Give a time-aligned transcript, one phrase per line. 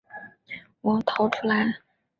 [0.81, 1.75] 我逃出来